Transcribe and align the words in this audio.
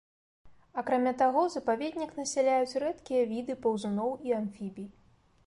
Акрамя 0.81 1.11
таго 1.19 1.43
запаведнік 1.55 2.15
насяляюць 2.21 2.79
рэдкія 2.85 3.21
віды 3.35 3.53
паўзуноў 3.67 4.11
і 4.31 4.39
амфібій. 4.41 4.89